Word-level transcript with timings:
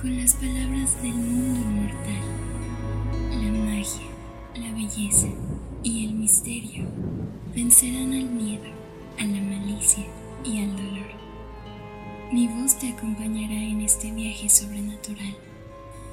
con 0.00 0.16
las 0.16 0.34
palabras 0.34 1.02
del 1.02 1.12
mundo 1.12 1.60
mortal. 1.60 2.22
La 3.30 3.52
magia, 3.52 4.06
la 4.54 4.72
belleza 4.72 5.26
y 5.82 6.06
el 6.06 6.14
misterio 6.14 6.88
vencerán 7.54 8.14
al 8.14 8.30
miedo, 8.30 8.64
a 9.18 9.24
la 9.24 9.40
malicia 9.42 10.06
y 10.42 10.62
al 10.62 10.74
dolor. 10.74 11.10
Mi 12.32 12.46
voz 12.48 12.78
te 12.78 12.88
acompañará 12.88 13.62
en 13.62 13.82
este 13.82 14.10
viaje 14.10 14.48
sobrenatural. 14.48 15.36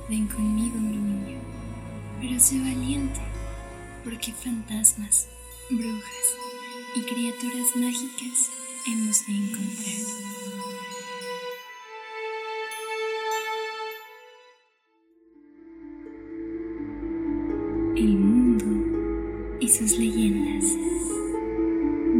Ven 0.09 0.27
conmigo, 0.27 0.77
mi 0.79 0.97
niño, 0.97 1.39
pero 2.19 2.37
sé 2.41 2.59
valiente, 2.59 3.21
porque 4.03 4.33
fantasmas, 4.33 5.27
brujas 5.69 6.35
y 6.95 7.01
criaturas 7.03 7.75
mágicas 7.75 8.49
hemos 8.85 9.25
de 9.27 9.33
encontrar. 9.33 10.36
El 17.97 18.15
mundo 18.15 18.65
y 19.59 19.67
sus 19.67 19.97
leyendas, 19.97 20.77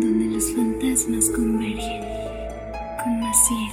donde 0.02 0.26
los 0.26 0.52
fantasmas 0.54 1.30
convergen 1.30 2.02
con 3.04 3.20
Maciel, 3.20 3.72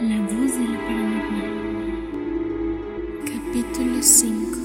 la 0.00 0.20
voz 0.22 0.58
de 0.58 0.64
lo 0.64 0.78
paranormal. 0.80 1.52
Capítulo 3.24 4.02
5 4.02 4.58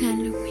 Halloween 0.00 0.49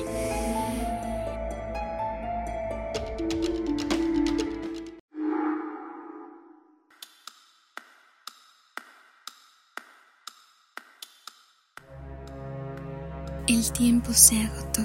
El 13.49 13.71
tiempo 13.71 14.13
se 14.13 14.39
agotó. 14.43 14.83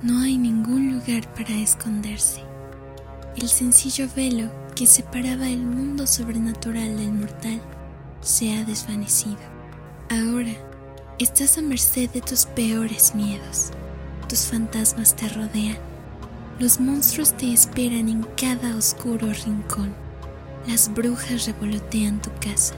No 0.00 0.22
hay 0.22 0.38
ningún 0.38 0.94
lugar 0.94 1.30
para 1.34 1.54
esconderse. 1.54 2.40
El 3.36 3.50
sencillo 3.50 4.08
velo 4.16 4.50
que 4.74 4.86
separaba 4.86 5.46
el 5.46 5.60
mundo 5.60 6.06
sobrenatural 6.06 6.96
del 6.96 7.12
mortal 7.12 7.60
se 8.22 8.56
ha 8.56 8.64
desvanecido. 8.64 9.36
Ahora 10.08 10.54
estás 11.18 11.58
a 11.58 11.60
merced 11.60 12.08
de 12.12 12.22
tus 12.22 12.46
peores 12.46 13.14
miedos. 13.14 13.72
Tus 14.26 14.46
fantasmas 14.46 15.14
te 15.14 15.28
rodean. 15.28 15.76
Los 16.58 16.80
monstruos 16.80 17.36
te 17.36 17.52
esperan 17.52 18.08
en 18.08 18.22
cada 18.40 18.74
oscuro 18.74 19.30
rincón. 19.44 19.94
Las 20.66 20.90
brujas 20.94 21.44
revolotean 21.44 22.22
tu 22.22 22.30
casa. 22.40 22.74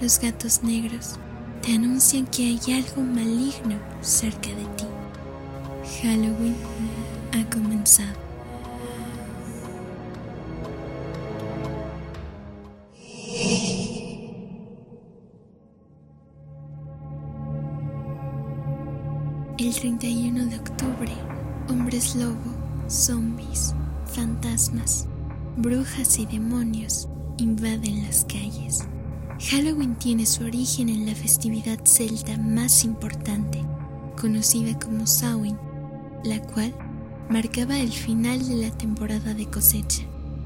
Los 0.00 0.18
gatos 0.18 0.64
negros 0.64 1.20
te 1.66 1.72
anuncian 1.74 2.24
que 2.28 2.44
hay 2.44 2.74
algo 2.74 3.02
maligno 3.02 3.76
cerca 4.00 4.50
de 4.50 4.64
ti. 4.76 4.84
Halloween 6.00 6.54
ha 7.32 7.50
comenzado. 7.50 8.14
El 19.58 19.74
31 19.74 20.46
de 20.46 20.56
octubre, 20.58 21.12
hombres 21.68 22.14
lobo, 22.14 22.36
zombies, 22.88 23.74
fantasmas, 24.04 25.08
brujas 25.56 26.16
y 26.20 26.26
demonios 26.26 27.08
invaden 27.38 28.04
las 28.04 28.24
calles. 28.24 28.86
Halloween 29.38 29.94
tiene 29.96 30.24
su 30.24 30.44
origen 30.44 30.88
en 30.88 31.04
la 31.04 31.14
festividad 31.14 31.78
celta 31.84 32.38
más 32.38 32.84
importante, 32.84 33.62
conocida 34.18 34.78
como 34.78 35.06
Samhain, 35.06 35.58
la 36.24 36.40
cual 36.40 36.74
marcaba 37.28 37.78
el 37.78 37.92
final 37.92 38.48
de 38.48 38.56
la 38.56 38.70
temporada 38.70 39.34
de 39.34 39.46
cosecha 39.46 40.04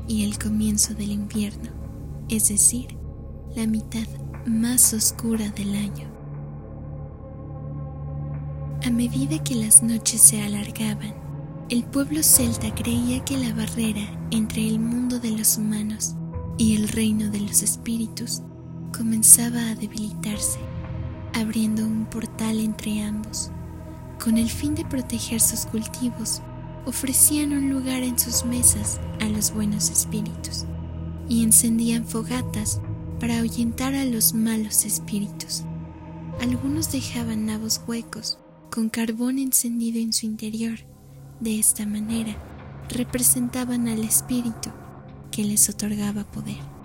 y 0.08 0.24
el 0.24 0.38
comienzo 0.38 0.94
del 0.94 1.12
invierno, 1.12 1.70
es 2.28 2.48
decir, 2.48 2.96
la 3.54 3.66
mitad 3.66 4.06
más 4.44 4.92
oscura 4.92 5.48
del 5.50 5.76
año. 5.76 6.10
A 8.84 8.90
medida 8.90 9.42
que 9.44 9.54
las 9.54 9.84
noches 9.84 10.20
se 10.20 10.42
alargaban, 10.42 11.14
el 11.68 11.84
pueblo 11.84 12.24
celta 12.24 12.74
creía 12.74 13.24
que 13.24 13.36
la 13.38 13.54
barrera 13.54 14.26
entre 14.32 14.66
el 14.66 14.80
mundo 14.80 15.20
de 15.20 15.30
los 15.30 15.58
humanos 15.58 16.16
y 16.58 16.74
el 16.74 16.88
reino 16.88 17.30
de 17.30 17.40
los 17.40 17.62
espíritus 17.62 18.42
comenzaba 18.96 19.70
a 19.70 19.74
debilitarse, 19.74 20.58
abriendo 21.34 21.84
un 21.84 22.06
portal 22.06 22.58
entre 22.60 23.02
ambos. 23.02 23.50
Con 24.22 24.36
el 24.38 24.50
fin 24.50 24.74
de 24.74 24.84
proteger 24.84 25.40
sus 25.40 25.66
cultivos, 25.66 26.42
ofrecían 26.86 27.52
un 27.52 27.70
lugar 27.70 28.02
en 28.02 28.18
sus 28.18 28.44
mesas 28.44 29.00
a 29.20 29.26
los 29.26 29.52
buenos 29.52 29.90
espíritus 29.90 30.64
y 31.28 31.44
encendían 31.44 32.06
fogatas 32.06 32.80
para 33.18 33.38
ahuyentar 33.38 33.94
a 33.94 34.04
los 34.04 34.34
malos 34.34 34.84
espíritus. 34.84 35.64
Algunos 36.40 36.90
dejaban 36.90 37.46
nabos 37.46 37.80
huecos 37.86 38.38
con 38.70 38.88
carbón 38.88 39.38
encendido 39.38 39.98
en 40.00 40.12
su 40.12 40.26
interior. 40.26 40.78
De 41.40 41.58
esta 41.58 41.86
manera, 41.86 42.36
representaban 42.88 43.88
al 43.88 44.00
espíritu 44.00 44.70
que 45.30 45.44
les 45.44 45.68
otorgaba 45.68 46.24
poder. 46.24 46.79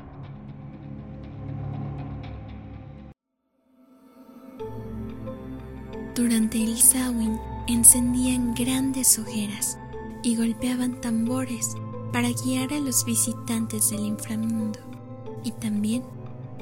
Durante 6.16 6.64
el 6.64 6.78
Samhain 6.78 7.38
encendían 7.68 8.54
grandes 8.54 9.20
hogueras 9.20 9.78
y 10.24 10.38
golpeaban 10.38 11.02
tambores 11.02 11.76
para 12.14 12.30
guiar 12.30 12.72
a 12.72 12.80
los 12.80 13.04
visitantes 13.04 13.90
del 13.90 14.06
inframundo 14.06 14.80
y 15.44 15.52
también 15.52 16.04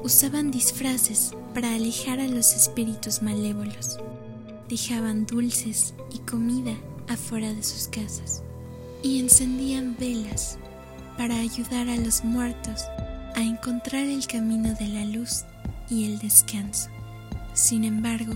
usaban 0.02 0.50
disfraces 0.50 1.36
para 1.54 1.72
alejar 1.72 2.18
a 2.18 2.26
los 2.26 2.52
espíritus 2.56 3.22
malévolos. 3.22 4.00
Dejaban 4.68 5.24
dulces 5.24 5.94
y 6.12 6.18
comida 6.18 6.74
afuera 7.06 7.54
de 7.54 7.62
sus 7.62 7.86
casas 7.86 8.42
y 9.04 9.20
encendían 9.20 9.94
velas 10.00 10.58
para 11.16 11.36
ayudar 11.36 11.88
a 11.90 11.96
los 11.96 12.24
muertos 12.24 12.82
a 13.36 13.40
encontrar 13.40 14.04
el 14.04 14.26
camino 14.26 14.74
de 14.74 14.88
la 14.88 15.04
luz 15.04 15.44
y 15.88 16.06
el 16.06 16.18
descanso. 16.18 16.90
Sin 17.52 17.84
embargo, 17.84 18.34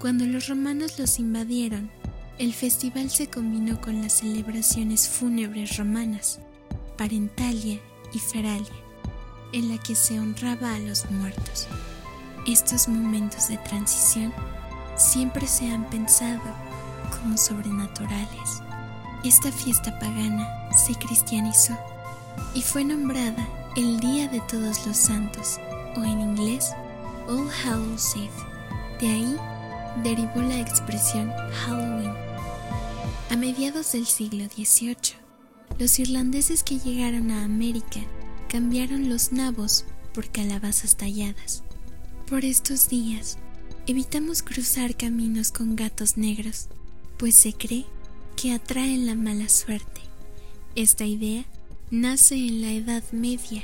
cuando 0.00 0.24
los 0.24 0.48
romanos 0.48 0.98
los 0.98 1.18
invadieron, 1.18 1.90
el 2.38 2.54
festival 2.54 3.10
se 3.10 3.28
combinó 3.28 3.78
con 3.82 4.00
las 4.00 4.14
celebraciones 4.14 5.06
fúnebres 5.06 5.76
romanas, 5.76 6.40
Parentalia 6.96 7.78
y 8.14 8.18
Feralia, 8.18 8.72
en 9.52 9.68
la 9.68 9.76
que 9.76 9.94
se 9.94 10.18
honraba 10.18 10.74
a 10.74 10.78
los 10.78 11.10
muertos. 11.10 11.68
Estos 12.46 12.88
momentos 12.88 13.48
de 13.48 13.58
transición 13.58 14.32
siempre 14.96 15.46
se 15.46 15.70
han 15.70 15.84
pensado 15.90 16.40
como 17.10 17.36
sobrenaturales. 17.36 18.62
Esta 19.22 19.52
fiesta 19.52 19.98
pagana 19.98 20.48
se 20.72 20.94
cristianizó 20.94 21.76
y 22.54 22.62
fue 22.62 22.84
nombrada 22.86 23.46
el 23.76 24.00
Día 24.00 24.28
de 24.28 24.40
Todos 24.40 24.86
los 24.86 24.96
Santos, 24.96 25.60
o 25.94 26.02
en 26.04 26.22
inglés 26.22 26.72
All 27.28 27.50
Hallows 27.50 28.16
Eve. 28.16 28.30
De 28.98 29.06
ahí 29.06 29.36
derivó 30.02 30.42
la 30.42 30.60
expresión 30.60 31.30
Halloween. 31.52 32.12
A 33.30 33.36
mediados 33.36 33.92
del 33.92 34.06
siglo 34.06 34.44
XVIII, 34.46 35.14
los 35.78 35.98
irlandeses 35.98 36.62
que 36.62 36.78
llegaron 36.78 37.30
a 37.30 37.44
América 37.44 38.00
cambiaron 38.48 39.08
los 39.08 39.32
nabos 39.32 39.84
por 40.12 40.28
calabazas 40.30 40.96
talladas. 40.96 41.62
Por 42.28 42.44
estos 42.44 42.88
días, 42.88 43.38
evitamos 43.86 44.42
cruzar 44.42 44.96
caminos 44.96 45.52
con 45.52 45.76
gatos 45.76 46.16
negros, 46.16 46.68
pues 47.18 47.34
se 47.34 47.52
cree 47.52 47.86
que 48.36 48.52
atraen 48.52 49.06
la 49.06 49.14
mala 49.14 49.48
suerte. 49.48 50.00
Esta 50.74 51.04
idea 51.04 51.44
nace 51.90 52.34
en 52.34 52.62
la 52.62 52.72
Edad 52.72 53.02
Media. 53.12 53.62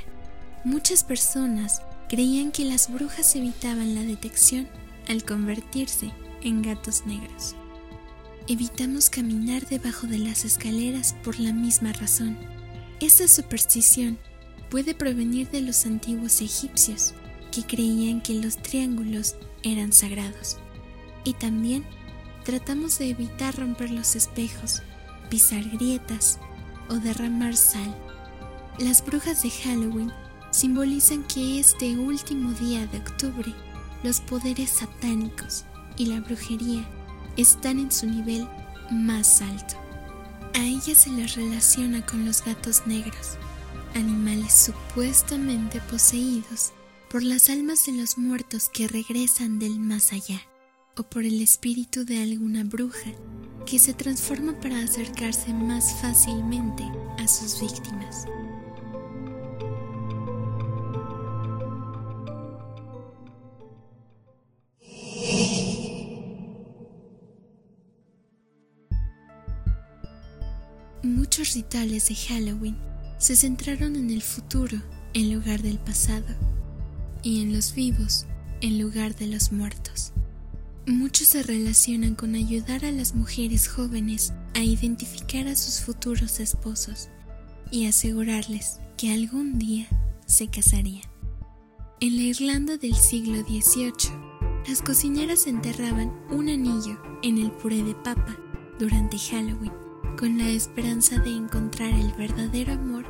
Muchas 0.63 1.03
personas 1.03 1.81
creían 2.09 2.51
que 2.51 2.65
las 2.65 2.91
brujas 2.91 3.35
evitaban 3.35 3.95
la 3.95 4.01
detección 4.01 4.67
al 5.07 5.23
convertirse 5.23 6.11
en 6.41 6.61
gatos 6.61 7.05
negros. 7.05 7.55
Evitamos 8.47 9.09
caminar 9.09 9.67
debajo 9.67 10.07
de 10.07 10.19
las 10.19 10.45
escaleras 10.45 11.15
por 11.23 11.39
la 11.39 11.51
misma 11.51 11.91
razón. 11.93 12.37
Esta 13.01 13.27
superstición 13.27 14.17
puede 14.69 14.93
provenir 14.93 15.49
de 15.49 15.61
los 15.61 15.85
antiguos 15.85 16.41
egipcios, 16.41 17.13
que 17.51 17.63
creían 17.63 18.21
que 18.21 18.35
los 18.35 18.57
triángulos 18.57 19.35
eran 19.63 19.91
sagrados. 19.91 20.57
Y 21.23 21.33
también 21.33 21.83
tratamos 22.43 22.99
de 22.99 23.09
evitar 23.09 23.57
romper 23.57 23.91
los 23.91 24.15
espejos, 24.15 24.81
pisar 25.29 25.63
grietas 25.69 26.39
o 26.89 26.95
derramar 26.95 27.55
sal. 27.55 27.95
Las 28.79 29.03
brujas 29.05 29.43
de 29.43 29.49
Halloween 29.49 30.11
simbolizan 30.51 31.23
que 31.23 31.59
este 31.59 31.97
último 31.97 32.51
día 32.53 32.87
de 32.87 32.99
octubre 32.99 33.53
los 34.03 34.21
poderes 34.21 34.69
satánicos 34.69 35.65
y 35.97 36.07
la 36.07 36.21
brujería 36.21 36.87
están 37.35 37.79
en 37.79 37.91
su 37.91 38.07
nivel 38.07 38.47
más 38.91 39.41
alto. 39.41 39.75
A 40.53 40.63
ella 40.63 40.95
se 40.95 41.09
les 41.11 41.35
relaciona 41.35 42.05
con 42.05 42.25
los 42.25 42.43
gatos 42.43 42.87
negros, 42.87 43.37
animales 43.95 44.53
supuestamente 44.53 45.81
poseídos 45.81 46.73
por 47.09 47.23
las 47.23 47.49
almas 47.49 47.85
de 47.85 47.93
los 47.93 48.17
muertos 48.17 48.69
que 48.69 48.87
regresan 48.87 49.59
del 49.59 49.79
más 49.79 50.13
allá, 50.13 50.41
o 50.97 51.03
por 51.03 51.23
el 51.23 51.41
espíritu 51.41 52.05
de 52.05 52.21
alguna 52.21 52.63
bruja 52.63 53.11
que 53.65 53.79
se 53.79 53.93
transforma 53.93 54.59
para 54.59 54.79
acercarse 54.79 55.53
más 55.53 56.01
fácilmente 56.01 56.83
a 57.19 57.27
sus 57.27 57.59
víctimas. 57.61 58.25
Muchos 71.57 71.71
rituales 71.71 72.07
de 72.09 72.15
Halloween 72.15 72.77
se 73.17 73.35
centraron 73.35 73.95
en 73.95 74.11
el 74.11 74.21
futuro 74.21 74.79
en 75.15 75.33
lugar 75.33 75.63
del 75.63 75.79
pasado 75.79 76.27
y 77.23 77.41
en 77.41 77.51
los 77.51 77.73
vivos 77.73 78.27
en 78.61 78.79
lugar 78.79 79.15
de 79.15 79.25
los 79.25 79.51
muertos. 79.51 80.13
Muchos 80.85 81.29
se 81.29 81.41
relacionan 81.41 82.13
con 82.13 82.35
ayudar 82.35 82.85
a 82.85 82.91
las 82.91 83.15
mujeres 83.15 83.67
jóvenes 83.67 84.33
a 84.53 84.59
identificar 84.59 85.47
a 85.47 85.55
sus 85.55 85.81
futuros 85.81 86.39
esposos 86.39 87.09
y 87.71 87.87
asegurarles 87.87 88.79
que 88.95 89.11
algún 89.11 89.57
día 89.57 89.87
se 90.27 90.49
casarían. 90.49 91.09
En 92.01 92.17
la 92.17 92.21
Irlanda 92.21 92.77
del 92.77 92.93
siglo 92.93 93.41
XVIII, 93.41 94.13
las 94.67 94.83
cocineras 94.83 95.47
enterraban 95.47 96.13
un 96.29 96.49
anillo 96.49 97.01
en 97.23 97.39
el 97.39 97.49
puré 97.51 97.81
de 97.81 97.95
papa 97.95 98.37
durante 98.77 99.17
Halloween 99.17 99.86
con 100.17 100.37
la 100.39 100.49
esperanza 100.49 101.19
de 101.19 101.29
encontrar 101.29 101.91
el 101.91 102.11
verdadero 102.13 102.73
amor 102.73 103.05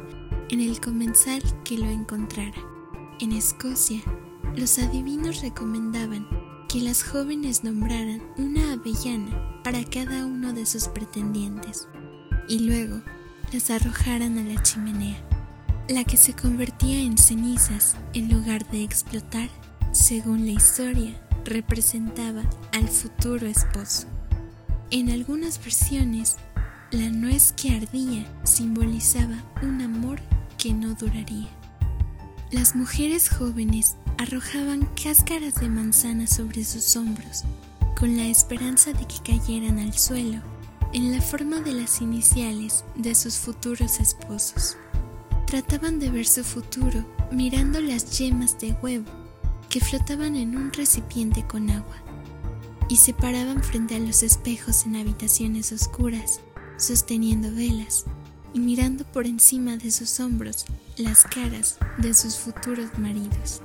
en 0.49 0.59
el 0.59 0.81
comensal 0.81 1.41
que 1.63 1.77
lo 1.77 1.89
encontrara. 1.89 2.61
En 3.21 3.31
Escocia, 3.31 4.01
los 4.57 4.77
adivinos 4.77 5.41
recomendaban 5.41 6.27
que 6.67 6.81
las 6.81 7.03
jóvenes 7.03 7.63
nombraran 7.63 8.21
una 8.37 8.73
avellana 8.73 9.61
para 9.63 9.83
cada 9.85 10.25
uno 10.25 10.51
de 10.51 10.65
sus 10.65 10.89
pretendientes 10.89 11.87
y 12.49 12.59
luego 12.59 13.01
las 13.53 13.69
arrojaran 13.69 14.37
a 14.37 14.43
la 14.43 14.61
chimenea, 14.61 15.17
la 15.87 16.03
que 16.03 16.17
se 16.17 16.33
convertía 16.33 16.99
en 16.99 17.17
cenizas 17.17 17.95
en 18.13 18.29
lugar 18.29 18.69
de 18.69 18.83
explotar, 18.83 19.49
según 19.93 20.45
la 20.45 20.51
historia, 20.51 21.19
representaba 21.45 22.43
al 22.73 22.89
futuro 22.89 23.47
esposo. 23.47 24.07
En 24.89 25.09
algunas 25.09 25.59
versiones, 25.59 26.37
la 26.91 27.09
nuez 27.09 27.51
que 27.51 27.75
ardía 27.75 28.25
simbolizaba 28.45 29.43
un 29.61 29.81
amor 29.81 30.19
que 30.57 30.73
no 30.73 30.93
duraría. 30.93 31.49
Las 32.49 32.75
mujeres 32.75 33.29
jóvenes 33.29 33.97
arrojaban 34.17 34.87
cáscaras 35.01 35.55
de 35.55 35.67
manzana 35.67 36.27
sobre 36.27 36.63
sus 36.63 36.95
hombros 36.95 37.43
con 37.99 38.15
la 38.15 38.25
esperanza 38.25 38.93
de 38.93 39.05
que 39.05 39.19
cayeran 39.21 39.79
al 39.79 39.93
suelo 39.97 40.41
en 40.93 41.11
la 41.11 41.21
forma 41.21 41.59
de 41.59 41.73
las 41.73 41.99
iniciales 42.01 42.85
de 42.95 43.15
sus 43.15 43.35
futuros 43.35 43.99
esposos. 43.99 44.77
Trataban 45.45 45.99
de 45.99 46.09
ver 46.09 46.25
su 46.25 46.43
futuro 46.45 47.05
mirando 47.31 47.81
las 47.81 48.17
yemas 48.17 48.57
de 48.59 48.71
huevo 48.81 49.11
que 49.69 49.81
flotaban 49.81 50.37
en 50.37 50.55
un 50.55 50.71
recipiente 50.71 51.45
con 51.45 51.69
agua 51.69 51.97
y 52.87 52.95
se 52.95 53.13
paraban 53.13 53.61
frente 53.61 53.95
a 53.95 53.99
los 53.99 54.23
espejos 54.23 54.85
en 54.85 54.95
habitaciones 54.95 55.73
oscuras 55.73 56.39
sosteniendo 56.77 57.51
velas 57.53 58.05
y 58.53 58.59
mirando 58.59 59.03
por 59.05 59.25
encima 59.25 59.77
de 59.77 59.91
sus 59.91 60.19
hombros 60.19 60.65
las 60.97 61.23
caras 61.23 61.77
de 61.97 62.13
sus 62.13 62.37
futuros 62.37 62.97
maridos. 62.97 63.61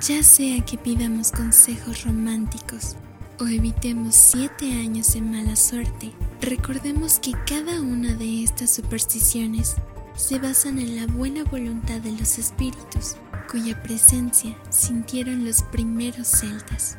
Ya 0.00 0.22
sea 0.22 0.64
que 0.64 0.76
pidamos 0.76 1.30
consejos 1.30 2.04
románticos 2.04 2.96
o 3.40 3.46
evitemos 3.46 4.14
siete 4.14 4.72
años 4.72 5.12
de 5.14 5.20
mala 5.20 5.56
suerte, 5.56 6.12
recordemos 6.40 7.18
que 7.18 7.32
cada 7.46 7.80
una 7.80 8.14
de 8.14 8.44
estas 8.44 8.74
supersticiones 8.74 9.76
se 10.16 10.38
basan 10.38 10.78
en 10.78 10.96
la 10.96 11.06
buena 11.06 11.44
voluntad 11.44 12.00
de 12.00 12.12
los 12.12 12.38
espíritus, 12.38 13.16
cuya 13.50 13.82
presencia 13.82 14.56
sintieron 14.70 15.44
los 15.44 15.62
primeros 15.62 16.28
celtas. 16.28 16.96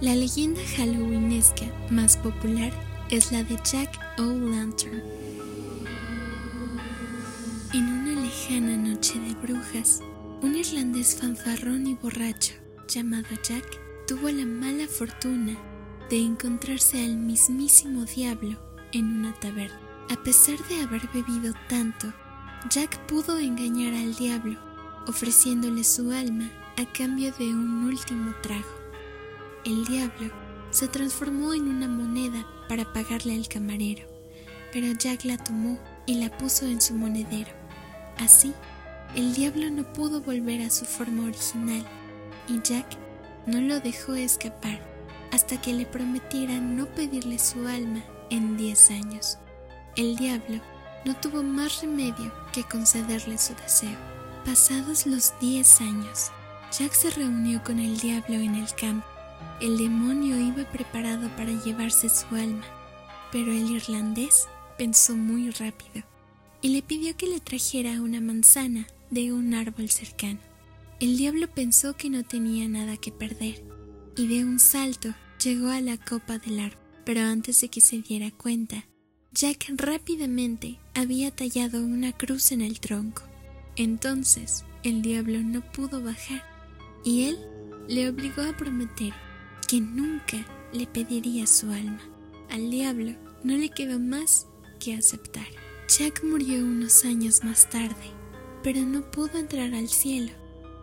La 0.00 0.14
leyenda 0.14 0.62
halloweenesca 0.78 1.66
más 1.90 2.16
popular 2.16 2.72
es 3.10 3.32
la 3.32 3.44
de 3.44 3.58
Jack 3.70 4.00
O'Lantern. 4.18 5.02
En 7.74 7.86
una 7.86 8.22
lejana 8.22 8.78
noche 8.78 9.20
de 9.20 9.34
brujas, 9.34 10.00
un 10.40 10.56
irlandés 10.56 11.16
fanfarrón 11.16 11.86
y 11.86 11.96
borracho 11.96 12.54
llamado 12.88 13.28
Jack 13.46 13.78
tuvo 14.06 14.30
la 14.30 14.46
mala 14.46 14.88
fortuna 14.88 15.54
de 16.08 16.18
encontrarse 16.18 17.04
al 17.04 17.18
mismísimo 17.18 18.06
diablo 18.06 18.58
en 18.92 19.04
una 19.04 19.34
taberna. 19.34 19.78
A 20.08 20.16
pesar 20.22 20.56
de 20.70 20.80
haber 20.80 21.06
bebido 21.12 21.52
tanto, 21.68 22.10
Jack 22.70 22.98
pudo 23.04 23.38
engañar 23.38 23.92
al 23.92 24.14
diablo, 24.14 24.58
ofreciéndole 25.06 25.84
su 25.84 26.10
alma 26.10 26.50
a 26.78 26.90
cambio 26.90 27.34
de 27.38 27.50
un 27.50 27.84
último 27.84 28.32
trago 28.40 28.79
el 29.64 29.84
diablo 29.84 30.30
se 30.70 30.88
transformó 30.88 31.52
en 31.52 31.68
una 31.68 31.88
moneda 31.88 32.46
para 32.68 32.90
pagarle 32.92 33.34
al 33.34 33.48
camarero, 33.48 34.06
pero 34.72 34.92
Jack 34.92 35.24
la 35.24 35.36
tomó 35.36 35.78
y 36.06 36.14
la 36.14 36.36
puso 36.38 36.66
en 36.66 36.80
su 36.80 36.94
monedero. 36.94 37.50
Así, 38.18 38.54
el 39.14 39.34
diablo 39.34 39.70
no 39.70 39.92
pudo 39.92 40.20
volver 40.20 40.62
a 40.62 40.70
su 40.70 40.84
forma 40.84 41.24
original 41.24 41.84
y 42.48 42.60
Jack 42.62 42.86
no 43.46 43.60
lo 43.60 43.80
dejó 43.80 44.14
escapar 44.14 44.80
hasta 45.32 45.60
que 45.60 45.74
le 45.74 45.86
prometiera 45.86 46.58
no 46.60 46.86
pedirle 46.86 47.38
su 47.38 47.66
alma 47.66 48.02
en 48.30 48.56
diez 48.56 48.90
años. 48.90 49.38
El 49.96 50.16
diablo 50.16 50.60
no 51.04 51.16
tuvo 51.16 51.42
más 51.42 51.82
remedio 51.82 52.32
que 52.52 52.64
concederle 52.64 53.38
su 53.38 53.54
deseo. 53.54 53.96
Pasados 54.44 55.06
los 55.06 55.34
diez 55.40 55.80
años, 55.80 56.30
Jack 56.72 56.92
se 56.92 57.10
reunió 57.10 57.62
con 57.62 57.78
el 57.78 57.98
diablo 57.98 58.36
en 58.36 58.54
el 58.54 58.74
campo 58.74 59.06
el 59.60 59.76
demonio 59.76 60.38
iba 60.40 60.64
preparado 60.70 61.28
para 61.36 61.52
llevarse 61.52 62.08
su 62.08 62.26
alma, 62.34 62.64
pero 63.30 63.52
el 63.52 63.70
irlandés 63.70 64.48
pensó 64.78 65.14
muy 65.16 65.50
rápido 65.50 66.02
y 66.62 66.70
le 66.70 66.82
pidió 66.82 67.16
que 67.16 67.26
le 67.26 67.40
trajera 67.40 68.00
una 68.00 68.20
manzana 68.20 68.86
de 69.10 69.32
un 69.32 69.54
árbol 69.54 69.90
cercano. 69.90 70.40
El 70.98 71.16
diablo 71.16 71.48
pensó 71.48 71.96
que 71.96 72.10
no 72.10 72.24
tenía 72.24 72.68
nada 72.68 72.96
que 72.96 73.12
perder 73.12 73.62
y 74.16 74.26
de 74.26 74.44
un 74.44 74.58
salto 74.58 75.14
llegó 75.42 75.68
a 75.68 75.80
la 75.80 75.96
copa 75.96 76.38
del 76.38 76.60
árbol, 76.60 76.78
pero 77.04 77.22
antes 77.22 77.60
de 77.60 77.68
que 77.68 77.80
se 77.80 78.00
diera 78.00 78.30
cuenta, 78.30 78.84
Jack 79.32 79.70
rápidamente 79.76 80.78
había 80.94 81.30
tallado 81.30 81.82
una 81.82 82.12
cruz 82.12 82.52
en 82.52 82.60
el 82.60 82.80
tronco. 82.80 83.22
Entonces 83.76 84.64
el 84.82 85.02
diablo 85.02 85.40
no 85.40 85.60
pudo 85.72 86.02
bajar 86.02 86.44
y 87.04 87.24
él 87.24 87.38
le 87.88 88.08
obligó 88.08 88.42
a 88.42 88.56
prometer 88.56 89.12
que 89.70 89.80
nunca 89.80 90.36
le 90.72 90.88
pediría 90.88 91.46
su 91.46 91.70
alma. 91.70 92.00
Al 92.50 92.72
diablo 92.72 93.12
no 93.44 93.56
le 93.56 93.68
quedó 93.68 94.00
más 94.00 94.48
que 94.80 94.96
aceptar. 94.96 95.46
Jack 95.86 96.24
murió 96.24 96.58
unos 96.64 97.04
años 97.04 97.44
más 97.44 97.70
tarde, 97.70 98.10
pero 98.64 98.80
no 98.80 99.08
pudo 99.12 99.38
entrar 99.38 99.72
al 99.72 99.88
cielo, 99.88 100.32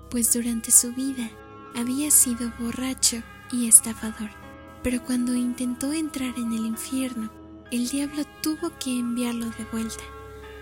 pues 0.10 0.32
durante 0.32 0.72
su 0.72 0.94
vida 0.94 1.30
había 1.76 2.10
sido 2.12 2.50
borracho 2.62 3.22
y 3.52 3.68
estafador. 3.68 4.30
Pero 4.84 5.04
cuando 5.04 5.36
intentó 5.36 5.92
entrar 5.92 6.34
en 6.38 6.54
el 6.54 6.66
infierno, 6.66 7.30
el 7.72 7.90
diablo 7.90 8.24
tuvo 8.42 8.72
que 8.80 8.98
enviarlo 8.98 9.48
de 9.48 9.66
vuelta, 9.70 10.04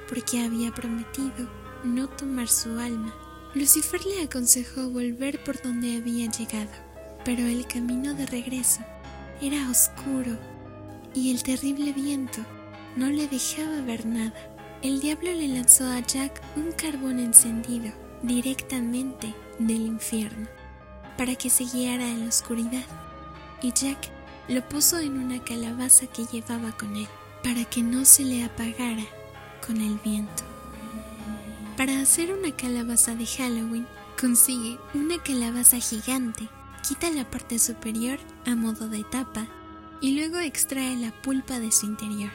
porque 0.10 0.44
había 0.44 0.74
prometido 0.74 1.48
no 1.84 2.08
tomar 2.08 2.48
su 2.48 2.79
alma. 2.79 3.13
Lucifer 3.53 4.03
le 4.03 4.24
aconsejó 4.24 4.89
volver 4.89 5.44
por 5.44 5.62
donde 5.62 5.98
había 5.98 6.27
llegado, 6.32 6.85
pero 7.25 7.41
el 7.41 7.67
camino 7.67 8.13
de 8.13 8.25
regreso 8.27 8.82
era 9.41 9.70
oscuro 9.70 10.38
y 11.13 11.32
el 11.32 11.44
terrible 11.44 11.91
viento 11.91 12.39
no 12.96 13.10
le 13.10 13.27
dejaba 13.27 13.82
ver 13.82 14.05
nada. 14.05 14.34
El 14.82 15.01
diablo 15.01 15.32
le 15.32 15.48
lanzó 15.48 15.86
a 15.86 16.00
Jack 16.00 16.41
un 16.55 16.72
carbón 16.72 17.20
encendido 17.20 17.91
directamente 18.22 19.34
del 19.60 19.82
infierno. 19.82 20.48
para 21.17 21.36
que 21.36 21.50
se 21.50 21.63
guiara 21.63 22.05
en 22.08 22.22
la 22.22 22.27
oscuridad, 22.27 22.84
y 23.62 23.72
Jack 23.72 24.10
lo 24.50 24.67
puso 24.67 25.00
en 25.00 25.17
una 25.17 25.41
calabaza 25.41 26.08
que 26.08 26.25
llevaba 26.25 26.72
con 26.74 26.96
él, 26.96 27.08
para 27.41 27.63
que 27.63 27.82
no 27.82 28.03
se 28.03 28.25
le 28.25 28.44
apagara 28.44 29.05
con 29.65 29.77
el 29.77 29.98
viento. 30.03 30.44
Para 31.77 32.01
hacer 32.01 32.34
una 32.34 32.51
calabaza 32.55 33.15
de 33.15 33.25
Halloween, 33.25 33.88
consigue 34.20 34.77
una 34.94 35.22
calabaza 35.24 35.77
gigante, 35.77 36.50
quita 36.88 37.10
la 37.10 37.30
parte 37.30 37.58
superior 37.58 38.20
a 38.46 38.56
modo 38.56 38.88
de 38.88 39.04
tapa 39.04 39.48
y 40.01 40.12
luego 40.12 40.38
extrae 40.38 40.96
la 40.96 41.12
pulpa 41.24 41.60
de 41.60 41.72
su 41.72 41.88
interior. 41.88 42.30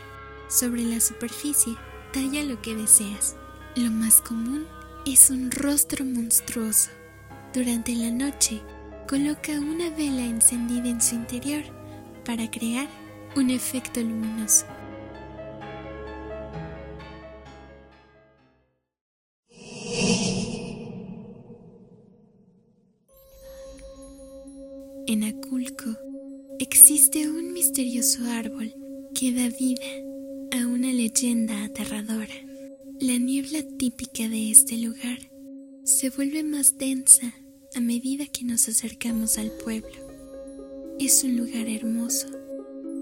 Sobre 0.49 0.83
la 0.83 0.99
superficie, 0.99 1.77
talla 2.13 2.43
lo 2.43 2.61
que 2.61 2.75
deseas. 2.75 3.37
Lo 3.77 3.91
más 3.93 4.21
común 4.21 4.67
es 5.07 5.31
un 5.31 5.53
rostro 5.53 6.05
monstruoso. 6.05 6.91
Durante 7.55 7.95
la 7.95 8.11
noche, 8.11 8.61
coloca 9.09 9.53
una 9.53 9.91
vela 9.91 10.23
encendida 10.23 10.89
en 10.89 11.01
su 11.01 11.15
interior 11.15 11.63
para 12.25 12.51
crear 12.51 12.89
un 13.37 13.51
efecto 13.51 14.01
luminoso. 14.01 14.67
En 25.13 25.25
Aculco 25.25 25.91
existe 26.61 27.29
un 27.29 27.53
misterioso 27.53 28.23
árbol 28.27 28.73
que 29.13 29.33
da 29.33 29.49
vida 29.49 29.83
a 30.53 30.69
una 30.69 30.93
leyenda 30.93 31.65
aterradora. 31.65 32.33
La 33.01 33.19
niebla 33.19 33.59
típica 33.77 34.29
de 34.29 34.53
este 34.53 34.79
lugar 34.79 35.19
se 35.83 36.11
vuelve 36.11 36.45
más 36.45 36.79
densa 36.79 37.35
a 37.75 37.81
medida 37.81 38.25
que 38.27 38.45
nos 38.45 38.69
acercamos 38.69 39.37
al 39.39 39.51
pueblo. 39.51 39.91
Es 41.01 41.25
un 41.25 41.37
lugar 41.37 41.69
hermoso. 41.69 42.29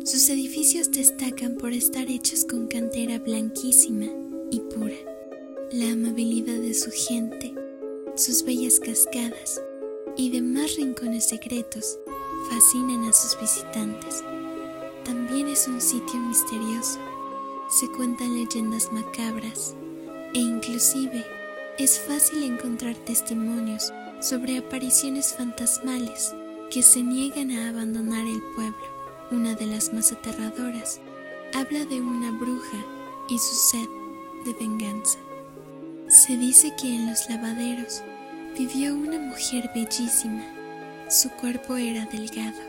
Sus 0.06 0.30
edificios 0.30 0.90
destacan 0.90 1.58
por 1.58 1.74
estar 1.74 2.08
hechos 2.08 2.46
con 2.46 2.68
cantera 2.68 3.18
blanquísima 3.18 4.06
y 4.50 4.60
pura. 4.74 4.96
La 5.72 5.92
amabilidad 5.92 6.58
de 6.58 6.72
su 6.72 6.90
gente, 6.90 7.52
sus 8.16 8.42
bellas 8.46 8.80
cascadas 8.80 9.60
y 10.18 10.30
demás 10.30 10.74
rincones 10.76 11.28
secretos 11.28 11.96
fascinan 12.50 13.08
a 13.08 13.12
sus 13.12 13.40
visitantes. 13.40 14.24
También 15.04 15.46
es 15.46 15.68
un 15.68 15.80
sitio 15.80 16.18
misterioso. 16.18 16.98
Se 17.70 17.86
cuentan 17.92 18.34
leyendas 18.34 18.92
macabras 18.92 19.76
e 20.34 20.40
inclusive 20.40 21.24
es 21.78 22.00
fácil 22.00 22.42
encontrar 22.42 22.96
testimonios 22.96 23.92
sobre 24.20 24.58
apariciones 24.58 25.34
fantasmales 25.34 26.34
que 26.68 26.82
se 26.82 27.00
niegan 27.00 27.52
a 27.52 27.68
abandonar 27.68 28.26
el 28.26 28.42
pueblo. 28.56 28.98
Una 29.30 29.54
de 29.54 29.66
las 29.66 29.92
más 29.92 30.10
aterradoras 30.10 31.00
habla 31.54 31.84
de 31.84 32.00
una 32.00 32.32
bruja 32.32 32.84
y 33.28 33.38
su 33.38 33.54
sed 33.54 33.88
de 34.44 34.52
venganza. 34.54 35.18
Se 36.08 36.36
dice 36.36 36.74
que 36.80 36.88
en 36.88 37.08
los 37.08 37.30
lavaderos 37.30 38.02
vivió 38.56 38.94
una 38.94 39.18
mujer 39.18 39.70
bellísima. 39.74 40.44
Su 41.10 41.30
cuerpo 41.30 41.76
era 41.76 42.06
delgado 42.06 42.60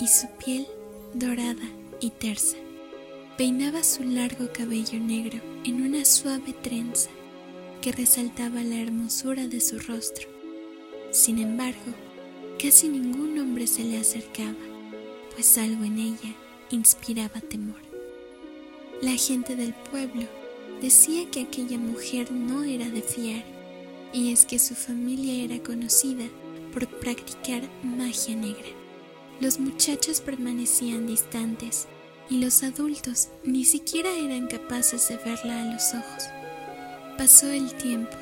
y 0.00 0.08
su 0.08 0.26
piel 0.44 0.66
dorada 1.14 1.68
y 2.00 2.10
tersa. 2.10 2.56
Peinaba 3.36 3.82
su 3.82 4.04
largo 4.04 4.52
cabello 4.52 4.98
negro 5.00 5.40
en 5.64 5.82
una 5.82 6.04
suave 6.04 6.52
trenza 6.52 7.10
que 7.80 7.92
resaltaba 7.92 8.62
la 8.62 8.80
hermosura 8.80 9.46
de 9.46 9.60
su 9.60 9.78
rostro. 9.78 10.28
Sin 11.10 11.38
embargo, 11.38 11.92
casi 12.62 12.88
ningún 12.88 13.38
hombre 13.38 13.66
se 13.66 13.84
le 13.84 13.98
acercaba, 13.98 14.54
pues 15.34 15.58
algo 15.58 15.84
en 15.84 15.98
ella 15.98 16.34
inspiraba 16.70 17.40
temor. 17.40 17.80
La 19.02 19.16
gente 19.16 19.54
del 19.56 19.74
pueblo 19.74 20.22
decía 20.80 21.30
que 21.30 21.42
aquella 21.42 21.78
mujer 21.78 22.32
no 22.32 22.64
era 22.64 22.88
de 22.88 23.02
fiar, 23.02 23.44
y 24.14 24.32
es 24.32 24.46
que 24.46 24.60
su 24.60 24.76
familia 24.76 25.44
era 25.44 25.62
conocida 25.62 26.24
por 26.72 26.86
practicar 27.00 27.62
magia 27.82 28.36
negra. 28.36 28.68
Los 29.40 29.58
muchachos 29.58 30.20
permanecían 30.20 31.08
distantes 31.08 31.88
y 32.30 32.38
los 32.38 32.62
adultos 32.62 33.28
ni 33.42 33.64
siquiera 33.64 34.08
eran 34.16 34.46
capaces 34.46 35.08
de 35.08 35.16
verla 35.16 35.62
a 35.62 35.72
los 35.72 35.92
ojos. 35.94 36.24
Pasó 37.18 37.48
el 37.48 37.74
tiempo 37.74 38.16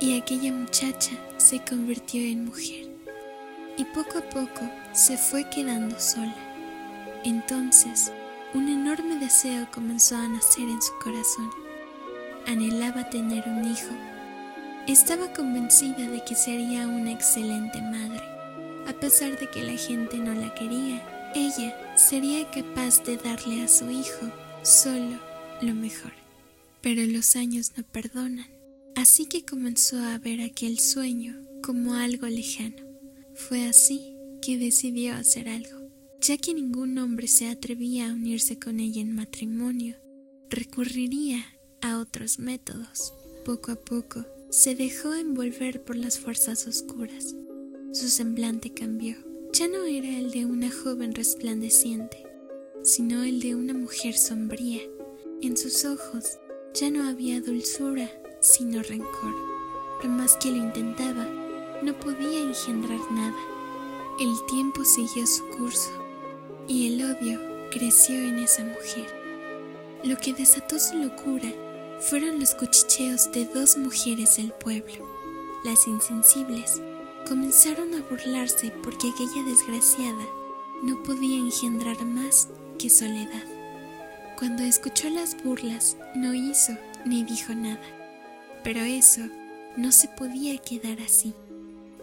y 0.00 0.18
aquella 0.18 0.52
muchacha 0.52 1.12
se 1.36 1.62
convirtió 1.62 2.22
en 2.22 2.46
mujer 2.46 2.88
y 3.76 3.84
poco 3.84 4.18
a 4.18 4.22
poco 4.22 4.62
se 4.92 5.18
fue 5.18 5.48
quedando 5.50 6.00
sola. 6.00 6.34
Entonces, 7.24 8.10
un 8.54 8.68
enorme 8.68 9.16
deseo 9.16 9.68
comenzó 9.70 10.16
a 10.16 10.26
nacer 10.26 10.64
en 10.64 10.80
su 10.80 10.92
corazón. 11.02 11.50
Anhelaba 12.46 13.10
tener 13.10 13.44
un 13.46 13.70
hijo. 13.70 14.17
Estaba 14.88 15.30
convencida 15.34 16.08
de 16.08 16.24
que 16.24 16.34
sería 16.34 16.88
una 16.88 17.12
excelente 17.12 17.78
madre. 17.82 18.22
A 18.86 18.98
pesar 18.98 19.38
de 19.38 19.50
que 19.50 19.62
la 19.62 19.76
gente 19.76 20.16
no 20.16 20.32
la 20.32 20.54
quería, 20.54 21.30
ella 21.34 21.76
sería 21.98 22.50
capaz 22.50 23.04
de 23.04 23.18
darle 23.18 23.64
a 23.64 23.68
su 23.68 23.90
hijo 23.90 24.32
solo 24.62 25.20
lo 25.60 25.74
mejor. 25.74 26.12
Pero 26.80 27.04
los 27.04 27.36
años 27.36 27.72
no 27.76 27.84
perdonan, 27.84 28.46
así 28.96 29.26
que 29.26 29.44
comenzó 29.44 29.98
a 29.98 30.16
ver 30.16 30.40
aquel 30.40 30.78
sueño 30.78 31.36
como 31.62 31.92
algo 31.92 32.26
lejano. 32.26 32.82
Fue 33.34 33.66
así 33.66 34.16
que 34.40 34.56
decidió 34.56 35.16
hacer 35.16 35.50
algo. 35.50 35.90
Ya 36.22 36.38
que 36.38 36.54
ningún 36.54 36.96
hombre 36.96 37.28
se 37.28 37.50
atrevía 37.50 38.08
a 38.08 38.14
unirse 38.14 38.58
con 38.58 38.80
ella 38.80 39.02
en 39.02 39.14
matrimonio, 39.14 39.96
recurriría 40.48 41.44
a 41.82 41.98
otros 41.98 42.38
métodos. 42.38 43.12
Poco 43.44 43.72
a 43.72 43.76
poco 43.76 44.24
se 44.50 44.74
dejó 44.74 45.14
envolver 45.14 45.82
por 45.82 45.96
las 45.96 46.18
fuerzas 46.18 46.66
oscuras. 46.66 47.34
Su 47.92 48.08
semblante 48.08 48.72
cambió 48.72 49.16
ya 49.52 49.66
no 49.66 49.84
era 49.84 50.08
el 50.08 50.30
de 50.30 50.44
una 50.44 50.70
joven 50.70 51.14
resplandeciente, 51.14 52.22
sino 52.82 53.24
el 53.24 53.40
de 53.40 53.54
una 53.54 53.74
mujer 53.74 54.16
sombría. 54.16 54.80
En 55.40 55.56
sus 55.56 55.84
ojos 55.84 56.38
ya 56.74 56.90
no 56.90 57.08
había 57.08 57.40
dulzura, 57.40 58.10
sino 58.40 58.82
rencor. 58.82 59.34
Por 60.00 60.10
más 60.10 60.36
que 60.36 60.50
lo 60.50 60.58
intentaba, 60.58 61.26
no 61.82 61.98
podía 61.98 62.40
engendrar 62.40 63.00
nada. 63.10 63.38
El 64.20 64.34
tiempo 64.48 64.84
siguió 64.84 65.26
su 65.26 65.48
curso 65.48 65.90
y 66.68 66.88
el 66.88 67.04
odio 67.04 67.40
creció 67.70 68.14
en 68.16 68.38
esa 68.38 68.64
mujer. 68.64 69.06
Lo 70.04 70.16
que 70.18 70.34
desató 70.34 70.78
su 70.78 70.96
locura 70.98 71.52
fueron 72.00 72.38
los 72.38 72.54
cuchicheos 72.54 73.30
de 73.32 73.44
dos 73.46 73.76
mujeres 73.76 74.36
del 74.36 74.52
pueblo, 74.52 75.08
las 75.64 75.86
insensibles, 75.86 76.80
comenzaron 77.28 77.94
a 77.94 78.02
burlarse 78.08 78.72
porque 78.82 79.10
aquella 79.10 79.42
desgraciada 79.44 80.26
no 80.82 81.02
podía 81.02 81.38
engendrar 81.38 82.04
más 82.04 82.48
que 82.78 82.88
soledad. 82.88 83.44
Cuando 84.38 84.62
escuchó 84.62 85.10
las 85.10 85.42
burlas, 85.42 85.96
no 86.14 86.32
hizo 86.32 86.72
ni 87.04 87.24
dijo 87.24 87.54
nada. 87.54 87.82
Pero 88.62 88.80
eso 88.80 89.22
no 89.76 89.90
se 89.92 90.08
podía 90.08 90.56
quedar 90.58 91.00
así. 91.00 91.34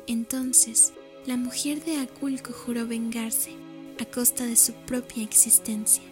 Entonces, 0.08 0.94
la 1.26 1.38
mujer 1.38 1.84
de 1.84 1.98
Aculco 1.98 2.52
juró 2.52 2.86
vengarse 2.86 3.52
a 4.00 4.06
costa 4.06 4.46
de 4.46 4.56
su 4.58 4.74
propia 4.74 5.24
existencia. 5.24 6.04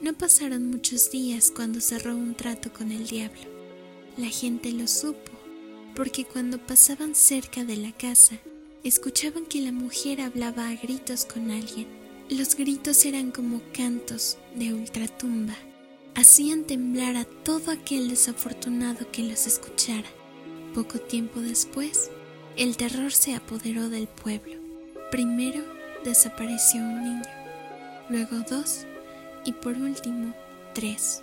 No 0.00 0.12
pasaron 0.12 0.70
muchos 0.70 1.10
días 1.10 1.52
cuando 1.54 1.80
cerró 1.80 2.16
un 2.16 2.34
trato 2.34 2.72
con 2.72 2.90
el 2.90 3.06
diablo. 3.06 3.42
La 4.16 4.28
gente 4.28 4.72
lo 4.72 4.86
supo 4.86 5.32
porque 5.94 6.24
cuando 6.24 6.58
pasaban 6.58 7.14
cerca 7.14 7.64
de 7.64 7.76
la 7.76 7.92
casa, 7.92 8.36
escuchaban 8.82 9.46
que 9.46 9.60
la 9.60 9.72
mujer 9.72 10.20
hablaba 10.20 10.68
a 10.68 10.74
gritos 10.74 11.24
con 11.24 11.50
alguien. 11.50 11.86
Los 12.28 12.56
gritos 12.56 13.04
eran 13.04 13.30
como 13.30 13.60
cantos 13.72 14.38
de 14.56 14.74
ultratumba. 14.74 15.54
Hacían 16.14 16.64
temblar 16.64 17.16
a 17.16 17.24
todo 17.24 17.70
aquel 17.70 18.08
desafortunado 18.08 19.10
que 19.12 19.22
los 19.22 19.46
escuchara. 19.46 20.08
Poco 20.74 20.98
tiempo 20.98 21.40
después, 21.40 22.10
el 22.56 22.76
terror 22.76 23.12
se 23.12 23.34
apoderó 23.34 23.88
del 23.88 24.08
pueblo. 24.08 24.56
Primero 25.10 25.64
desapareció 26.04 26.80
un 26.80 27.04
niño, 27.04 27.30
luego 28.08 28.38
dos 28.50 28.86
y 29.44 29.52
por 29.52 29.76
último 29.76 30.34
tres. 30.74 31.22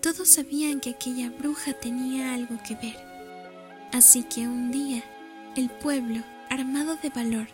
Todos 0.00 0.28
sabían 0.28 0.80
que 0.80 0.90
aquella 0.90 1.30
bruja 1.30 1.72
tenía 1.72 2.34
algo 2.34 2.56
que 2.66 2.74
ver 2.76 3.08
Así 3.92 4.22
que 4.22 4.46
un 4.46 4.70
día, 4.70 5.02
el 5.56 5.70
pueblo, 5.70 6.22
armado 6.50 6.96
de 6.96 7.08
valor, 7.08 7.48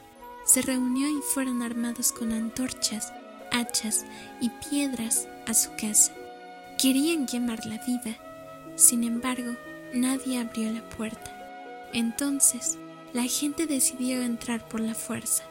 se 0.44 0.62
reunió 0.62 1.08
y 1.08 1.20
fueron 1.32 1.62
armados 1.62 2.10
con 2.10 2.32
antorchas, 2.32 3.12
hachas 3.52 4.04
y 4.40 4.50
piedras 4.68 5.28
a 5.46 5.54
su 5.54 5.70
casa. 5.76 6.12
Querían 6.76 7.26
quemarla 7.26 7.80
viva, 7.86 8.16
sin 8.74 9.04
embargo, 9.04 9.54
nadie 9.94 10.40
abrió 10.40 10.72
la 10.72 10.86
puerta. 10.90 11.30
Entonces, 11.92 12.78
la 13.12 13.22
gente 13.22 13.66
decidió 13.68 14.20
entrar 14.20 14.68
por 14.68 14.80
la 14.80 14.94
fuerza. 14.94 15.44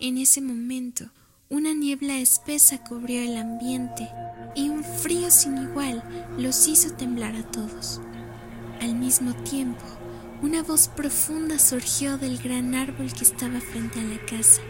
En 0.00 0.18
ese 0.18 0.40
momento, 0.40 1.04
una 1.50 1.74
niebla 1.74 2.16
espesa 2.18 2.78
cubrió 2.78 3.20
el 3.22 3.36
ambiente 3.36 4.08
y 4.54 4.68
un 4.68 4.84
frío 4.84 5.32
sin 5.32 5.58
igual 5.58 6.00
los 6.38 6.68
hizo 6.68 6.92
temblar 6.92 7.34
a 7.34 7.42
todos. 7.50 8.00
Al 8.80 8.94
mismo 8.94 9.34
tiempo, 9.34 9.84
una 10.42 10.62
voz 10.62 10.86
profunda 10.86 11.58
surgió 11.58 12.18
del 12.18 12.38
gran 12.38 12.76
árbol 12.76 13.12
que 13.12 13.24
estaba 13.24 13.60
frente 13.60 13.98
a 13.98 14.04
la 14.04 14.24
casa. 14.26 14.62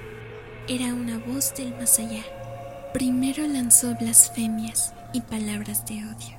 Era 0.69 0.95
una 0.95 1.19
voz 1.19 1.55
del 1.55 1.77
más 1.77 1.99
allá. 1.99 2.25
Primero 2.95 3.47
lanzó 3.47 3.95
blasfemias 3.97 4.95
y 5.13 5.21
palabras 5.21 5.85
de 5.85 5.97
odio. 5.97 6.39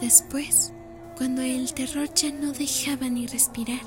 Después, 0.00 0.72
cuando 1.16 1.42
el 1.42 1.72
terror 1.74 2.12
ya 2.12 2.32
no 2.32 2.50
dejaba 2.52 3.08
ni 3.08 3.28
respirar, 3.28 3.82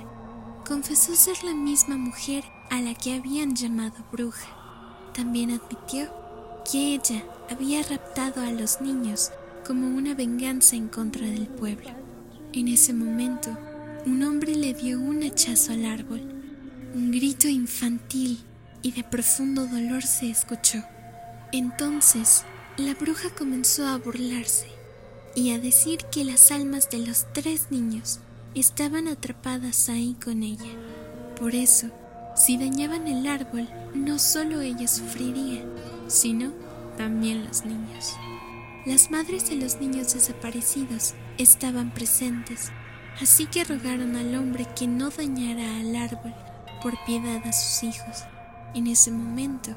confesó 0.65 1.13
ser 1.13 1.43
la 1.43 1.53
misma 1.53 1.97
mujer 1.97 2.45
a 2.69 2.79
la 2.79 2.93
que 2.93 3.15
habían 3.15 3.53
llamado 3.53 3.97
bruja. 4.13 4.62
También 5.13 5.51
admitió 5.51 6.11
que 6.69 6.95
ella 6.95 7.23
había 7.49 7.83
raptado 7.83 8.41
a 8.41 8.51
los 8.51 8.81
niños 8.81 9.31
como 9.65 9.87
una 9.87 10.15
venganza 10.15 10.75
en 10.75 10.87
contra 10.87 11.25
del 11.25 11.47
pueblo. 11.47 11.89
En 12.51 12.67
ese 12.67 12.93
momento, 12.93 13.57
un 14.05 14.23
hombre 14.23 14.55
le 14.55 14.73
dio 14.73 14.99
un 14.99 15.23
hachazo 15.23 15.73
al 15.73 15.85
árbol. 15.85 16.21
Un 16.93 17.11
grito 17.11 17.47
infantil 17.47 18.39
y 18.81 18.91
de 18.91 19.03
profundo 19.03 19.65
dolor 19.65 20.03
se 20.03 20.29
escuchó. 20.29 20.83
Entonces, 21.51 22.43
la 22.77 22.93
bruja 22.93 23.29
comenzó 23.29 23.87
a 23.87 23.97
burlarse 23.97 24.67
y 25.35 25.51
a 25.51 25.59
decir 25.59 25.99
que 26.11 26.23
las 26.25 26.51
almas 26.51 26.89
de 26.89 26.99
los 26.99 27.25
tres 27.33 27.67
niños 27.71 28.19
estaban 28.55 29.07
atrapadas 29.07 29.89
ahí 29.89 30.15
con 30.23 30.43
ella. 30.43 30.71
Por 31.39 31.55
eso, 31.55 31.87
si 32.43 32.57
dañaban 32.57 33.07
el 33.07 33.25
árbol, 33.25 33.69
no 33.93 34.19
solo 34.19 34.59
ella 34.59 34.85
sufriría, 34.85 35.63
sino 36.07 36.51
también 36.97 37.45
los 37.45 37.63
niños. 37.63 38.17
Las 38.85 39.11
madres 39.11 39.49
de 39.49 39.55
los 39.55 39.79
niños 39.79 40.13
desaparecidos 40.13 41.13
estaban 41.37 41.93
presentes, 41.93 42.73
así 43.21 43.45
que 43.45 43.63
rogaron 43.63 44.17
al 44.17 44.35
hombre 44.35 44.67
que 44.75 44.87
no 44.87 45.09
dañara 45.09 45.77
al 45.77 45.95
árbol 45.95 46.33
por 46.81 47.01
piedad 47.05 47.41
a 47.47 47.53
sus 47.53 47.83
hijos. 47.83 48.25
En 48.75 48.87
ese 48.87 49.09
momento, 49.09 49.71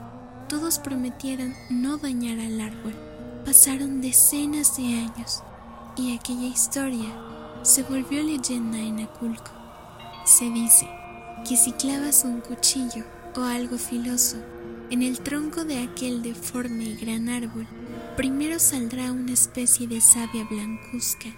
todos 0.49 0.80
prometieron 0.80 1.54
no 1.70 1.99
dañar 1.99 2.40
al 2.40 2.61
árbol. 2.61 2.96
Pasaron 3.44 4.00
decenas 4.00 4.76
de 4.76 4.82
años 4.82 5.44
y 5.96 6.16
aquella 6.16 6.49
historia 6.49 7.14
se 7.62 7.85
volvió 7.85 8.25
leyenda 8.25 8.78
en 8.78 9.04
Aculco. 9.04 9.52
Se 10.25 10.50
dice 10.50 10.88
que 11.47 11.57
si 11.57 11.71
clavas 11.73 12.25
un 12.25 12.41
cuchillo 12.41 13.05
o 13.37 13.43
algo 13.43 13.79
filoso 13.79 14.37
en 14.91 15.03
el 15.03 15.21
tronco 15.21 15.65
de 15.65 15.79
aquel 15.79 16.23
deforme 16.23 16.85
y 16.85 16.97
gran 16.97 17.29
árbol, 17.29 17.69
primero 18.17 18.59
saldrá 18.59 19.12
una 19.12 19.33
especie 19.33 19.87
de 19.87 20.00
savia 20.00 20.45
blancuzca 20.50 21.29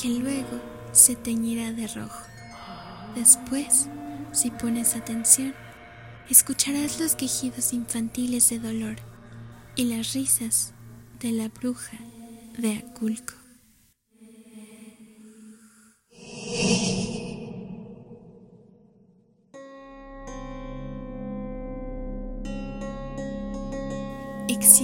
que 0.00 0.08
luego 0.08 0.58
se 0.92 1.16
teñirá 1.16 1.72
de 1.72 1.86
rojo. 1.88 2.22
Después, 3.14 3.88
si 4.32 4.50
pones 4.50 4.96
atención, 4.96 5.54
escucharás 6.30 6.98
los 6.98 7.14
quejidos 7.14 7.74
infantiles 7.74 8.48
de 8.48 8.58
dolor 8.58 8.96
y 9.76 9.84
las 9.84 10.14
risas 10.14 10.72
de 11.20 11.32
la 11.32 11.48
bruja 11.48 11.98
de 12.56 12.78
Aculco. 12.78 13.41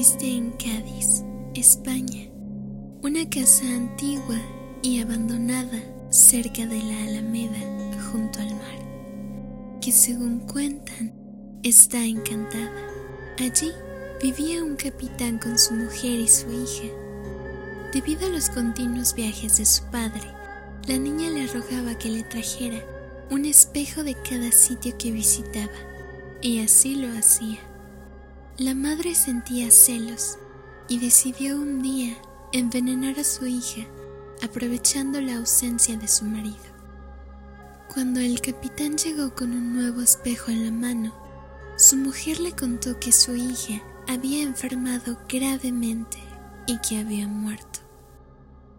En 0.01 0.53
Cádiz, 0.53 1.25
España, 1.57 2.31
una 3.03 3.29
casa 3.29 3.65
antigua 3.65 4.39
y 4.81 5.01
abandonada 5.01 5.83
cerca 6.09 6.65
de 6.67 6.81
la 6.81 7.03
Alameda 7.03 7.99
junto 8.13 8.39
al 8.39 8.55
mar, 8.55 9.81
que 9.81 9.91
según 9.91 10.39
cuentan 10.47 11.13
está 11.65 12.05
encantada. 12.05 12.87
Allí 13.41 13.73
vivía 14.23 14.63
un 14.63 14.77
capitán 14.77 15.37
con 15.39 15.59
su 15.59 15.75
mujer 15.75 16.21
y 16.21 16.29
su 16.29 16.47
hija. 16.47 16.95
Debido 17.93 18.29
a 18.29 18.31
los 18.31 18.51
continuos 18.51 19.17
viajes 19.17 19.59
de 19.59 19.67
su 19.67 19.83
padre, 19.91 20.31
la 20.87 20.97
niña 20.97 21.29
le 21.29 21.49
rogaba 21.49 21.99
que 21.99 22.09
le 22.09 22.23
trajera 22.23 22.85
un 23.33 23.47
espejo 23.47 24.05
de 24.05 24.15
cada 24.15 24.53
sitio 24.53 24.97
que 24.97 25.11
visitaba, 25.11 25.73
y 26.41 26.61
así 26.61 26.95
lo 26.95 27.09
hacía. 27.19 27.67
La 28.59 28.75
madre 28.75 29.14
sentía 29.14 29.71
celos 29.71 30.37
y 30.88 30.99
decidió 30.99 31.61
un 31.61 31.81
día 31.81 32.21
envenenar 32.53 33.21
a 33.21 33.23
su 33.23 33.47
hija 33.47 33.87
aprovechando 34.42 35.21
la 35.21 35.37
ausencia 35.37 35.97
de 35.97 36.09
su 36.09 36.25
marido. 36.25 36.57
Cuando 37.94 38.18
el 38.18 38.40
capitán 38.40 38.97
llegó 38.97 39.33
con 39.33 39.53
un 39.53 39.77
nuevo 39.77 40.01
espejo 40.01 40.51
en 40.51 40.64
la 40.64 40.73
mano, 40.73 41.14
su 41.77 41.99
mujer 41.99 42.40
le 42.40 42.51
contó 42.51 42.99
que 42.99 43.12
su 43.12 43.37
hija 43.37 43.81
había 44.09 44.42
enfermado 44.42 45.16
gravemente 45.29 46.18
y 46.66 46.79
que 46.79 46.99
había 46.99 47.29
muerto. 47.29 47.79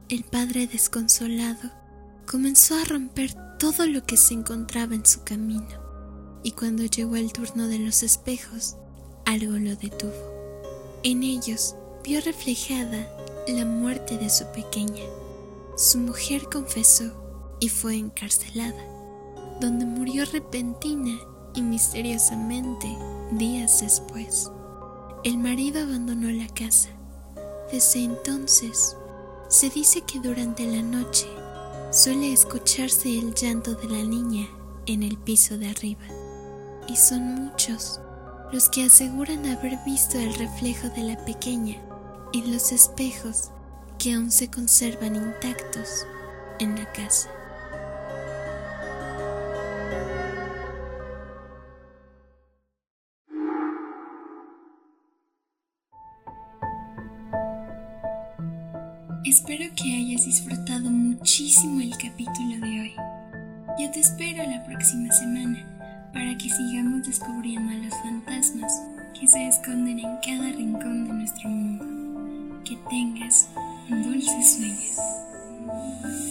El 0.09 0.25
padre 0.25 0.67
desconsolado 0.67 1.71
comenzó 2.29 2.75
a 2.75 2.83
romper 2.83 3.33
todo 3.57 3.85
lo 3.85 4.05
que 4.05 4.17
se 4.17 4.33
encontraba 4.33 4.93
en 4.93 5.05
su 5.05 5.23
camino 5.23 5.69
y 6.43 6.51
cuando 6.51 6.83
llegó 6.83 7.15
el 7.15 7.31
turno 7.31 7.69
de 7.69 7.79
los 7.79 8.03
espejos, 8.03 8.75
algo 9.29 9.59
lo 9.59 9.75
detuvo. 9.75 10.11
En 11.03 11.21
ellos 11.21 11.75
vio 12.03 12.19
reflejada 12.21 13.15
la 13.47 13.63
muerte 13.63 14.17
de 14.17 14.27
su 14.29 14.45
pequeña. 14.47 15.03
Su 15.77 15.99
mujer 15.99 16.49
confesó 16.51 17.11
y 17.59 17.69
fue 17.69 17.95
encarcelada, 17.95 18.83
donde 19.61 19.85
murió 19.85 20.25
repentina 20.25 21.19
y 21.53 21.61
misteriosamente 21.61 22.87
días 23.31 23.81
después. 23.81 24.49
El 25.23 25.37
marido 25.37 25.83
abandonó 25.83 26.31
la 26.31 26.47
casa. 26.47 26.89
Desde 27.71 28.03
entonces, 28.03 28.97
se 29.47 29.69
dice 29.69 30.01
que 30.01 30.19
durante 30.19 30.65
la 30.65 30.81
noche 30.81 31.27
suele 31.91 32.33
escucharse 32.33 33.19
el 33.19 33.35
llanto 33.35 33.75
de 33.75 33.89
la 33.89 34.03
niña 34.03 34.47
en 34.87 35.03
el 35.03 35.17
piso 35.17 35.57
de 35.59 35.69
arriba. 35.69 36.05
Y 36.87 36.95
son 36.95 37.21
muchos 37.35 37.99
los 38.51 38.67
que 38.69 38.83
aseguran 38.83 39.45
haber 39.45 39.77
visto 39.85 40.17
el 40.17 40.33
reflejo 40.33 40.89
de 40.89 41.03
la 41.03 41.25
pequeña 41.25 41.75
en 42.33 42.51
los 42.51 42.71
espejos 42.71 43.51
que 43.99 44.13
aún 44.13 44.31
se 44.31 44.49
conservan 44.49 45.15
intactos 45.15 46.07
en 46.59 46.75
la 46.75 46.91
casa. 46.91 47.29
Espero 59.25 59.65
que 59.75 59.95
hayas 59.95 60.25
disfrutado 60.25 60.89
muchísimo 60.89 61.81
el 61.81 61.91
capítulo 61.91 62.65
de 62.65 62.81
hoy. 62.81 62.95
Yo 63.79 63.91
te 63.91 63.99
espero 63.99 64.43
la 64.43 64.63
próxima 64.65 65.11
semana 65.11 65.78
para 66.13 66.37
que 66.37 66.49
sigamos 66.49 67.05
descubriendo 67.05 67.71
a 67.71 67.75
los 67.75 67.93
fantasmas 68.01 68.71
que 69.19 69.27
se 69.27 69.47
esconden 69.47 69.99
en 69.99 70.17
cada 70.25 70.51
rincón 70.51 71.07
de 71.07 71.13
nuestro 71.13 71.49
mundo. 71.49 72.63
Que 72.63 72.77
tengas 72.89 73.49
dulces 73.89 74.57
sueños. 74.57 76.28